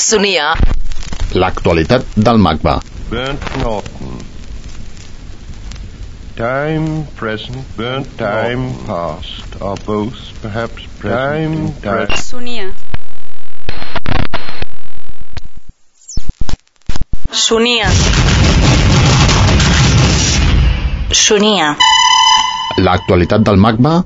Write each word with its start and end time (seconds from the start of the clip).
Sonia. 0.00 0.54
L'actualitat 1.36 2.06
del 2.16 2.38
MACBA. 2.40 2.72
Burnt 3.10 3.42
Norton. 3.60 4.14
Time 6.36 7.02
present, 7.18 7.58
burnt 7.76 8.08
time 8.16 8.72
past 8.86 9.60
are 9.60 9.76
both 9.84 10.16
perhaps 10.40 10.86
present. 11.02 11.82
Time 11.82 12.06
present. 12.08 12.16
Sonia. 12.16 12.72
Sonia. 17.30 17.90
Sonia. 21.12 21.74
L'actualitat 22.88 23.44
del 23.50 23.60
MACBA. 23.66 23.98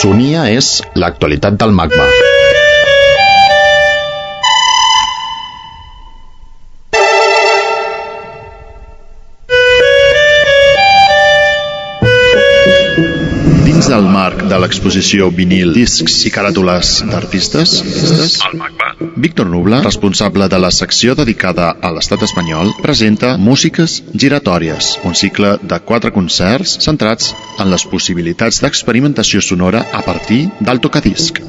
Sonia 0.00 0.48
és 0.56 0.78
l'actualitat 0.96 1.60
del 1.60 1.76
MACBA. 1.82 2.33
Dins 13.84 14.00
del 14.00 14.06
marc 14.08 14.38
de 14.48 14.56
l'exposició 14.62 15.26
vinil, 15.36 15.74
discs 15.76 16.14
i 16.24 16.30
caràtules 16.32 16.92
d'artistes, 17.04 17.74
Víctor 19.20 19.50
Nubla, 19.52 19.82
responsable 19.84 20.46
de 20.48 20.60
la 20.62 20.70
secció 20.72 21.12
dedicada 21.18 21.66
a 21.84 21.90
l'estat 21.92 22.24
espanyol, 22.24 22.72
presenta 22.80 23.34
Músiques 23.36 23.98
giratòries, 24.16 24.94
un 25.04 25.12
cicle 25.12 25.58
de 25.60 25.78
quatre 25.84 26.14
concerts 26.16 26.78
centrats 26.80 27.34
en 27.60 27.68
les 27.68 27.84
possibilitats 27.84 28.62
d'experimentació 28.64 29.44
sonora 29.44 29.84
a 29.92 30.00
partir 30.00 30.46
del 30.64 30.80
tocadisc. 30.80 31.42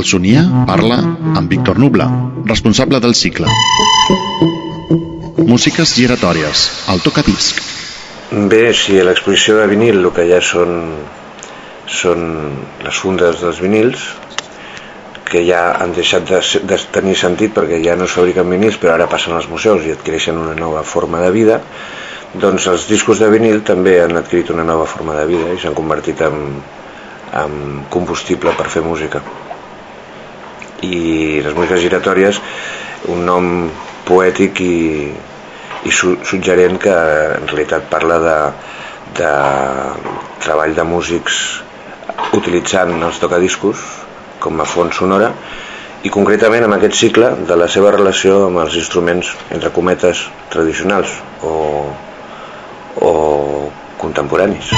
El 0.00 0.08
Sonia 0.14 0.42
parla 0.66 0.98
amb 1.36 1.46
Víctor 1.46 1.78
Nubla, 1.78 2.10
responsable 2.50 2.98
del 2.98 3.14
cicle. 3.14 3.46
Músiques 5.40 5.94
giratòries, 5.96 6.62
el 6.92 7.00
tocadisc. 7.00 7.60
Bé, 8.50 8.74
si 8.76 8.98
a 9.00 9.04
l'exposició 9.08 9.54
de 9.56 9.68
vinil 9.70 10.02
el 10.02 10.10
que 10.12 10.26
ja 10.28 10.40
són, 10.44 10.74
són 11.88 12.26
les 12.84 12.98
fundes 13.00 13.40
dels 13.40 13.60
vinils, 13.64 14.02
que 15.30 15.40
ja 15.46 15.62
han 15.80 15.94
deixat 15.96 16.26
de, 16.28 16.42
de 16.68 16.78
tenir 16.92 17.16
sentit 17.16 17.54
perquè 17.56 17.78
ja 17.80 17.96
no 17.96 18.04
es 18.04 18.16
fabriquen 18.18 18.52
vinils 18.52 18.76
però 18.82 18.98
ara 18.98 19.08
passen 19.08 19.32
als 19.32 19.48
museus 19.48 19.86
i 19.86 19.94
adquireixen 19.94 20.36
una 20.36 20.58
nova 20.58 20.82
forma 20.82 21.22
de 21.24 21.30
vida, 21.32 21.60
doncs 22.34 22.68
els 22.68 22.84
discos 22.90 23.22
de 23.22 23.30
vinil 23.32 23.62
també 23.64 23.96
han 24.02 24.20
adquirit 24.20 24.52
una 24.52 24.66
nova 24.66 24.84
forma 24.84 25.16
de 25.16 25.24
vida 25.30 25.54
i 25.54 25.62
s'han 25.62 25.78
convertit 25.78 26.20
en, 26.26 26.60
en 27.44 27.56
combustible 27.88 28.52
per 28.58 28.68
fer 28.68 28.84
música. 28.84 29.24
I 30.84 31.40
les 31.40 31.56
músiques 31.56 31.80
giratòries, 31.80 32.44
un 33.08 33.24
nom 33.24 33.50
poètic 34.04 34.60
i, 34.64 34.76
i 35.84 35.90
su 35.90 36.16
suggerent 36.24 36.78
que 36.82 36.92
en 36.92 37.48
realitat 37.48 37.88
parla 37.88 38.18
de, 38.20 38.38
de 39.20 39.32
treball 40.44 40.74
de 40.76 40.84
músics 40.84 41.40
utilitzant 42.36 42.96
els 43.00 43.18
tocadiscos 43.22 43.80
com 44.40 44.60
a 44.60 44.68
font 44.68 44.92
sonora 44.92 45.32
i 46.04 46.12
concretament 46.12 46.64
amb 46.64 46.76
aquest 46.76 46.96
cicle 46.96 47.30
de 47.48 47.56
la 47.60 47.68
seva 47.68 47.92
relació 47.96 48.46
amb 48.46 48.62
els 48.62 48.76
instruments 48.80 49.34
entre 49.50 49.72
cometes 49.76 50.22
tradicionals 50.52 51.12
o, 51.44 51.54
o 53.04 53.12
contemporanis. 54.00 54.72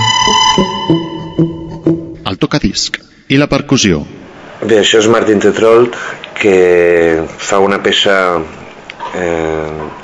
El 2.26 2.38
tocadisc 2.42 2.98
i 3.30 3.38
la 3.38 3.48
percussió. 3.50 4.02
Bé, 4.62 4.78
això 4.80 4.98
és 5.02 5.08
Martin 5.10 5.40
Tetrold 5.42 5.94
que 6.38 7.22
fa 7.38 7.58
una 7.62 7.78
peça 7.82 8.14
eh, 9.14 10.01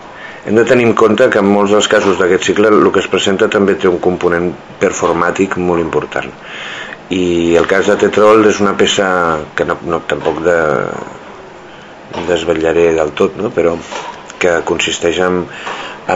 hem 0.49 0.57
de 0.57 0.65
tenir 0.65 0.87
en 0.89 0.95
compte 0.97 1.27
que 1.29 1.43
en 1.45 1.49
molts 1.53 1.75
dels 1.75 1.87
casos 1.93 2.17
d'aquest 2.17 2.47
cicle 2.49 2.71
el 2.73 2.91
que 2.93 3.03
es 3.03 3.09
presenta 3.13 3.51
també 3.53 3.75
té 3.77 3.89
un 3.91 3.99
component 4.01 4.47
performàtic 4.81 5.59
molt 5.61 5.85
important 5.85 6.31
i 7.13 7.57
el 7.61 7.69
cas 7.69 7.91
de 7.91 7.97
Tetrold 8.01 8.49
és 8.49 8.61
una 8.65 8.73
peça 8.81 9.09
que 9.57 9.67
no, 9.69 9.77
no 9.85 10.01
tampoc 10.09 10.41
de, 10.47 10.57
desvetllaré 12.31 12.95
del 12.97 13.13
tot 13.21 13.37
no? 13.37 13.53
però 13.53 13.77
que 14.41 14.55
consisteix 14.65 15.21
en, 15.27 15.43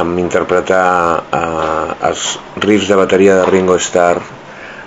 en 0.00 0.16
interpretar 0.22 0.87
eh, 1.28 2.09
els 2.09 2.26
riffs 2.65 2.88
de 2.88 2.97
bateria 3.03 3.42
de 3.42 3.50
Ringo 3.50 3.76
Starr 3.76 4.22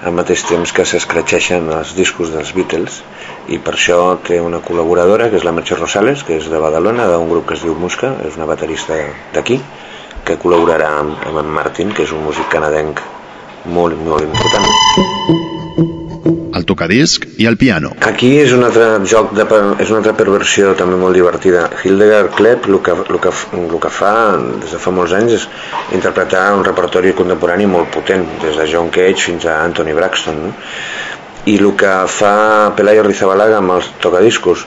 al 0.05 0.13
mateix 0.13 0.43
temps 0.45 0.71
que 0.75 0.85
s'escratxeixen 0.85 1.71
els 1.73 1.95
discos 1.97 2.29
dels 2.33 2.51
Beatles 2.53 2.99
i 3.49 3.57
per 3.57 3.73
això 3.73 3.97
té 4.27 4.37
una 4.41 4.61
col·laboradora 4.65 5.31
que 5.31 5.39
és 5.39 5.47
la 5.47 5.53
Merche 5.55 5.77
Rosales, 5.79 6.21
que 6.27 6.37
és 6.37 6.49
de 6.51 6.61
Badalona 6.61 7.07
d'un 7.09 7.29
grup 7.31 7.47
que 7.49 7.57
es 7.57 7.65
diu 7.65 7.73
Musca, 7.79 8.13
és 8.27 8.37
una 8.37 8.49
baterista 8.49 8.99
d'aquí 9.33 9.57
que 10.25 10.37
col·laborarà 10.41 10.91
amb, 10.99 11.17
amb 11.25 11.41
en 11.41 11.51
Martin 11.57 11.93
que 11.93 12.05
és 12.05 12.13
un 12.13 12.21
músic 12.27 12.53
canadenc 12.53 13.01
molt, 13.65 13.97
molt 14.05 14.29
important 14.29 15.44
tocadisc 16.67 17.25
i 17.41 17.47
el 17.49 17.57
piano. 17.61 17.93
Aquí 18.09 18.31
és 18.41 18.53
un 18.55 18.65
altre 18.67 18.87
joc, 19.09 19.33
de, 19.37 19.45
és 19.83 19.91
una 19.91 20.01
altra 20.01 20.15
perversió 20.17 20.73
també 20.79 20.97
molt 20.99 21.17
divertida. 21.17 21.65
Hildegard 21.83 22.35
Klepp 22.35 22.69
el 22.69 22.79
que, 22.85 22.97
el 23.05 23.21
que, 23.23 23.33
el 23.61 23.79
que 23.81 23.93
fa 23.93 24.13
des 24.63 24.75
de 24.75 24.81
fa 24.81 24.93
molts 24.95 25.15
anys 25.17 25.37
és 25.39 25.47
interpretar 25.97 26.47
un 26.57 26.65
repertori 26.67 27.15
contemporani 27.17 27.69
molt 27.69 27.91
potent, 27.95 28.27
des 28.43 28.59
de 28.59 28.69
John 28.71 28.91
Cage 28.93 29.29
fins 29.29 29.47
a 29.47 29.61
Anthony 29.63 29.95
Braxton. 29.97 30.43
No? 30.47 30.53
I 31.45 31.59
el 31.61 31.73
que 31.77 31.95
fa 32.09 32.35
Pelayo 32.77 33.03
Rizabalaga 33.05 33.59
amb 33.61 33.77
els 33.77 33.91
tocadiscos, 34.01 34.65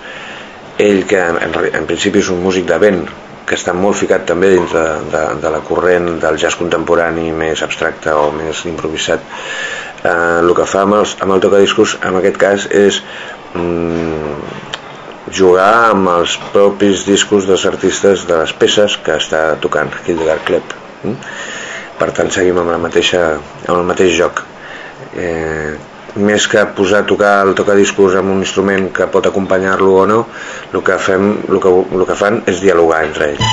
ell 0.78 1.03
que 1.10 1.19
en, 1.19 1.56
en 1.75 1.88
principi 1.91 2.22
és 2.22 2.31
un 2.31 2.38
músic 2.44 2.69
de 2.69 2.78
vent, 2.78 3.03
que 3.48 3.56
està 3.56 3.72
molt 3.72 3.97
ficat 3.97 4.26
també 4.28 4.50
dins 4.53 4.72
de, 4.76 4.84
de, 5.12 5.22
de 5.42 5.50
la 5.54 5.62
corrent 5.64 6.19
del 6.20 6.37
jazz 6.41 6.58
contemporani 6.60 7.31
més 7.32 7.62
abstracte 7.64 8.12
o 8.12 8.28
més 8.37 8.60
improvisat 8.69 9.25
eh, 10.08 10.41
el 10.41 10.54
que 10.56 10.66
fa 10.69 10.84
amb, 10.86 10.98
els, 11.02 11.14
amb 11.24 11.36
el 11.36 11.44
tocadiscos 11.44 11.98
en 12.08 12.19
aquest 12.20 12.41
cas 12.41 12.66
és 12.72 13.02
mm, 13.54 14.34
jugar 15.38 15.72
amb 15.91 16.10
els 16.16 16.38
propis 16.54 17.04
discos 17.08 17.48
dels 17.48 17.66
artistes 17.69 18.24
de 18.28 18.41
les 18.41 18.54
peces 18.56 18.96
que 19.04 19.19
està 19.20 19.42
tocant 19.60 19.92
Hildegard 20.06 20.46
Klepp 20.48 20.74
mm? 21.04 21.16
per 21.98 22.12
tant 22.16 22.32
seguim 22.32 22.58
amb, 22.62 22.72
la 22.72 22.80
mateixa, 22.80 23.22
amb 23.66 23.76
el 23.76 23.86
mateix 23.92 24.16
joc 24.16 24.44
eh, 25.19 25.76
més 26.19 26.46
que 26.50 26.64
posar 26.76 27.02
a 27.02 27.06
tocar 27.06 27.34
el 27.46 27.54
tocadiscos 27.58 28.16
amb 28.19 28.32
un 28.32 28.42
instrument 28.42 28.88
que 28.94 29.06
pot 29.12 29.26
acompanyar-lo 29.28 29.92
o 30.02 30.06
no, 30.08 30.19
el 30.72 30.82
que, 30.84 30.98
fem, 30.98 31.30
el, 31.48 31.60
que, 31.62 31.72
el 31.98 32.04
que 32.08 32.16
fan 32.19 32.42
és 32.50 32.62
dialogar 32.64 33.04
entre 33.06 33.32
ells. 33.34 33.44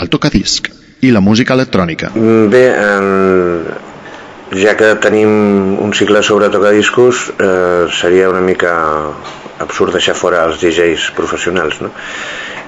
El 0.00 0.10
tocadisc 0.12 0.70
i 1.04 1.10
la 1.12 1.20
música 1.24 1.54
electrònica. 1.56 2.12
Bé, 2.14 2.64
en, 2.80 3.08
ja 4.58 4.74
que 4.78 4.94
tenim 5.02 5.30
un 5.82 5.94
cicle 5.94 6.22
sobre 6.22 6.50
tocadiscos, 6.50 7.30
eh, 7.38 7.86
seria 7.92 8.30
una 8.30 8.40
mica 8.40 8.74
absurd 9.60 9.94
deixar 9.94 10.16
fora 10.18 10.44
els 10.48 10.60
DJs 10.62 11.10
professionals, 11.16 11.80
no? 11.84 11.90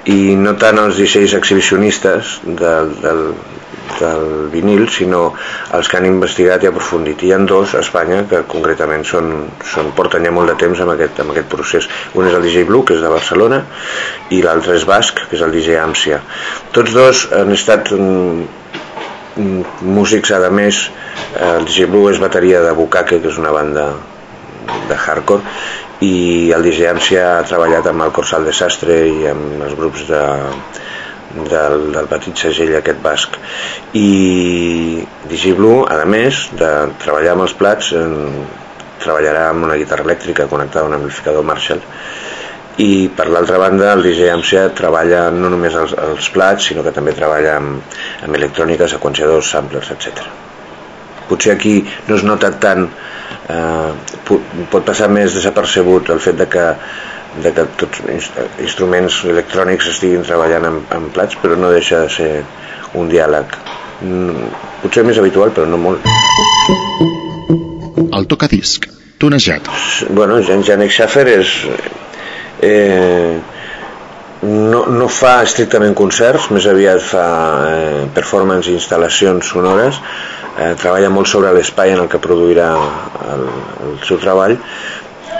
I 0.06 0.36
no 0.38 0.54
tant 0.54 0.78
els 0.78 0.98
DJs 1.00 1.34
exhibicionistes 1.34 2.36
del, 2.46 2.92
del, 3.02 3.22
del 3.98 4.26
vinil, 4.52 4.86
sinó 4.92 5.32
els 5.74 5.88
que 5.90 5.98
han 5.98 6.06
investigat 6.06 6.62
i 6.62 6.70
aprofundit. 6.70 7.24
Hi 7.26 7.32
ha 7.34 7.40
dos 7.42 7.74
a 7.74 7.82
Espanya 7.82 8.22
que 8.30 8.44
concretament 8.46 9.02
són, 9.08 9.32
són, 9.66 9.90
porten 9.98 10.26
ja 10.26 10.34
molt 10.34 10.52
de 10.52 10.58
temps 10.62 10.82
amb 10.82 10.94
aquest, 10.94 11.18
amb 11.24 11.34
aquest 11.34 11.50
procés. 11.50 11.90
Un 12.14 12.30
és 12.30 12.36
el 12.38 12.46
DJ 12.46 12.66
Blue, 12.70 12.84
que 12.86 12.94
és 12.94 13.02
de 13.02 13.10
Barcelona, 13.10 13.64
i 14.30 14.42
l'altre 14.46 14.78
és 14.78 14.86
Basc, 14.86 15.26
que 15.26 15.38
és 15.38 15.42
el 15.42 15.54
DJ 15.54 15.80
Amsia. 15.82 16.22
Tots 16.76 16.94
dos 16.94 17.26
han 17.34 17.50
estat 17.56 17.90
mm, 17.96 18.46
músics, 19.36 20.32
a 20.32 20.50
més, 20.50 20.86
el 21.40 21.66
DJ 21.68 21.88
Blue 21.92 22.10
és 22.12 22.20
bateria 22.22 22.62
de 22.64 22.72
Bukake, 22.76 23.20
que 23.20 23.32
és 23.32 23.40
una 23.40 23.52
banda 23.54 23.88
de 24.88 24.96
hardcore, 24.96 25.42
i 26.04 26.52
el 26.52 26.64
DJ 26.66 26.90
Amsia 26.90 27.24
ha 27.38 27.46
treballat 27.48 27.86
amb 27.88 28.04
el 28.04 28.12
Corsal 28.16 28.44
Desastre 28.48 28.98
i 29.08 29.26
amb 29.30 29.62
els 29.64 29.76
grups 29.78 30.04
de, 30.10 30.22
del, 31.48 31.90
del 31.94 32.08
petit 32.10 32.44
segell 32.46 32.74
aquest 32.76 33.00
basc. 33.04 33.38
I 33.96 35.04
Digiblu 35.30 35.78
a 35.88 36.02
més 36.08 36.46
de 36.56 36.72
treballar 37.02 37.36
amb 37.36 37.46
els 37.46 37.56
plats 37.56 37.92
en, 37.96 38.16
treballarà 39.02 39.50
amb 39.50 39.68
una 39.68 39.78
guitarra 39.78 40.06
elèctrica 40.06 40.48
connectada 40.50 40.86
a 40.86 40.90
un 40.90 40.98
amplificador 40.98 41.44
Marshall 41.46 41.82
i 42.82 43.08
per 43.16 43.28
l'altra 43.32 43.58
banda 43.60 43.92
el 43.96 44.02
DJ 44.04 44.30
Amsia 44.34 44.66
treballa 44.76 45.26
no 45.32 45.50
només 45.52 45.76
els, 45.80 45.94
els 45.96 46.28
plats 46.34 46.68
sinó 46.70 46.84
que 46.84 46.92
també 46.96 47.14
treballa 47.16 47.56
amb, 47.60 47.96
amb 48.26 48.38
electrònica, 48.38 48.88
seqüenciadors, 48.92 49.52
samplers, 49.54 49.92
etc. 49.94 50.26
Potser 51.30 51.54
aquí 51.56 51.78
no 52.08 52.18
es 52.18 52.26
nota 52.26 52.52
tant 52.62 52.84
eh, 52.86 53.90
pot 54.28 54.84
passar 54.84 55.08
més 55.08 55.34
desapercebut 55.38 56.12
el 56.14 56.20
fet 56.20 56.42
de 56.42 56.48
que 56.52 56.68
de 57.36 57.50
que 57.52 57.66
tots 57.76 58.00
instruments 58.64 59.18
electrònics 59.28 59.90
estiguin 59.90 60.22
treballant 60.24 60.70
amb, 60.70 60.92
amb 60.96 61.10
plats, 61.12 61.36
però 61.42 61.58
no 61.60 61.72
deixa 61.72 62.06
de 62.06 62.12
ser 62.14 62.30
un 62.96 63.10
diàleg 63.12 63.58
Mm, 64.04 64.50
Potser 64.82 65.04
més 65.08 65.18
habitual, 65.18 65.52
però 65.56 65.64
no 65.68 65.78
molt. 65.80 66.04
El 68.16 68.26
tocadisc, 68.28 68.84
tunejat. 69.20 69.70
Bueno, 70.10 70.40
Jan 70.44 70.64
Janek 70.66 70.92
Schaffer 70.92 71.26
és... 71.32 71.54
Eh, 72.62 73.40
no, 74.46 74.84
no 74.86 75.08
fa 75.08 75.40
estrictament 75.44 75.94
concerts, 75.96 76.50
més 76.54 76.66
aviat 76.70 77.02
fa 77.02 77.26
eh, 77.70 78.04
performance 78.14 78.70
i 78.70 78.76
instal·lacions 78.76 79.52
sonores, 79.54 80.00
eh, 80.56 80.74
treballa 80.80 81.10
molt 81.12 81.30
sobre 81.30 81.52
l'espai 81.56 81.94
en 81.94 82.04
el 82.04 82.08
que 82.12 82.22
produirà 82.22 82.70
el, 83.32 83.46
el 83.86 83.98
seu 84.06 84.20
treball. 84.22 84.56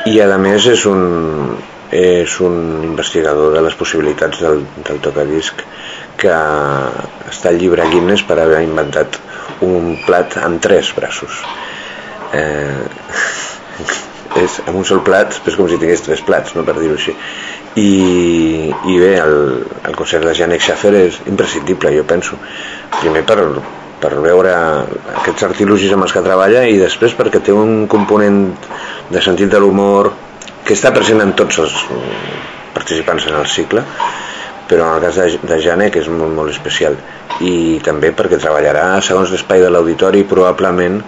I 0.07 0.21
a 0.23 0.39
més 0.39 0.67
és 0.71 0.85
un, 0.87 1.57
és 1.91 2.41
un 2.41 2.83
investigador 2.87 3.55
de 3.55 3.63
les 3.67 3.75
possibilitats 3.75 4.43
del, 4.43 4.65
del 4.87 5.01
tocadisc 5.03 5.63
que 6.17 6.35
està 7.31 7.51
al 7.51 7.61
llibre 7.61 7.87
Guinness 7.91 8.25
per 8.27 8.39
haver 8.41 8.63
inventat 8.65 9.21
un 9.67 9.97
plat 10.07 10.39
amb 10.43 10.61
tres 10.63 10.93
braços. 10.97 11.43
Eh, 12.37 12.87
és 14.43 14.59
amb 14.67 14.77
un 14.81 14.85
sol 14.89 15.03
plat 15.07 15.35
és 15.47 15.57
com 15.57 15.69
si 15.71 15.79
tingués 15.81 16.05
tres 16.05 16.23
plats 16.27 16.57
no, 16.57 16.65
per 16.67 16.77
dir-ho 16.79 16.97
així. 16.97 17.15
I, 17.77 17.89
i 18.93 18.99
bé, 19.01 19.15
el, 19.21 19.37
el 19.85 19.97
concert 19.99 20.25
de 20.27 20.35
Janek 20.37 20.65
Schaffer 20.65 20.93
és 20.99 21.19
imprescindible, 21.29 21.93
jo 21.97 22.05
penso. 22.09 22.39
Primer 23.01 23.25
per, 23.29 23.41
per 24.03 24.13
veure 24.25 24.55
aquests 25.23 25.49
artilugis 25.49 25.93
amb 25.97 26.07
els 26.07 26.15
que 26.17 26.25
treballa 26.25 26.65
i 26.69 26.79
després 26.81 27.17
perquè 27.19 27.43
té 27.45 27.57
un 27.57 27.85
component 27.91 28.41
de 29.13 29.25
sentit 29.25 29.53
de 29.53 29.61
l'humor 29.63 30.13
que 30.67 30.75
està 30.75 30.93
present 30.95 31.23
en 31.23 31.35
tots 31.39 31.61
els 31.63 31.83
participants 32.75 33.29
en 33.31 33.41
el 33.41 33.51
cicle 33.51 33.85
però 34.67 34.89
en 34.89 34.97
el 34.97 35.05
cas 35.05 35.19
de, 35.21 35.27
de 35.47 35.59
Janek 35.63 36.01
és 36.01 36.09
molt, 36.11 36.33
molt 36.35 36.51
especial. 36.51 36.97
I 37.39 37.79
també 37.87 38.11
perquè 38.17 38.39
treballarà 38.41 38.97
segons 39.05 39.31
l'espai 39.31 39.63
de 39.63 39.71
l'auditori 39.71 40.25
probablement 40.27 40.99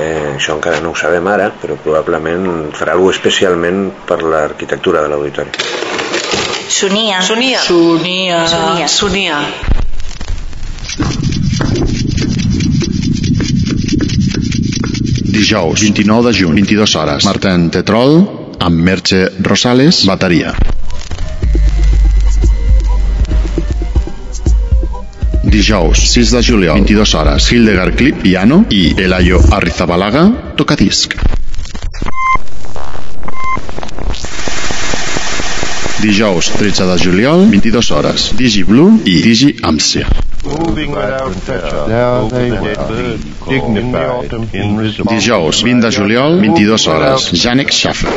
eh, 0.00 0.34
això 0.34 0.56
encara 0.56 0.80
no 0.80 0.94
ho 0.94 0.98
sabem 0.98 1.26
ara 1.30 1.50
però 1.62 1.76
probablement 1.84 2.72
farà 2.76 2.96
alguna 2.96 3.14
especialment 3.16 3.90
per 4.08 4.22
l'arquitectura 4.22 5.04
de 5.04 5.12
l'auditori 5.12 5.50
Sonia. 6.70 7.20
Sonia. 7.20 7.58
Sonia. 7.58 8.46
Sonia. 8.46 8.86
Sonia. 8.88 9.38
Dijous, 15.34 15.80
29 15.80 16.28
de 16.28 16.32
juny, 16.32 16.54
22 16.62 16.94
hores. 16.96 17.24
Martin 17.26 17.70
Tetrol, 17.74 18.20
amb 18.60 18.84
Merche 18.86 19.26
Rosales, 19.42 20.04
bateria. 20.06 20.54
Dijous, 25.50 25.98
6 26.12 26.30
de 26.30 26.42
juliol, 26.42 26.74
22 26.76 27.14
hores. 27.14 27.50
Hildegard 27.50 27.96
Clip, 27.96 28.14
piano 28.22 28.64
i 28.70 28.94
Elayo 28.96 29.40
Arrizabalaga, 29.50 30.54
tocadisc. 30.54 31.16
Dijous, 35.98 36.52
13 36.54 36.86
de 36.86 36.98
juliol, 37.02 37.50
22 37.50 37.90
hores. 37.90 38.30
Digi 38.38 38.62
Blue 38.62 39.00
i 39.04 39.22
Digi 39.22 39.56
Amsia. 39.62 40.06
Dijous, 45.10 45.62
20 45.64 45.86
de 45.86 45.92
juliol, 45.98 46.40
22 46.40 46.86
hores. 46.86 47.30
Janek 47.32 47.72
Schaffer. 47.72 48.10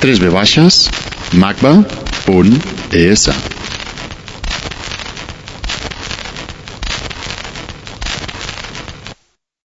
3 0.00 0.18
V 0.18 0.30
baixes, 0.30 0.88
macba.es 1.32 3.28